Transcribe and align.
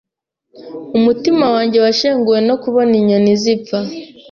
Umutima 0.97 1.45
wanjye 1.55 1.77
washenguwe 1.85 2.39
no 2.47 2.55
kubona 2.63 2.93
inyoni 2.99 3.31
zipfa. 3.41 3.79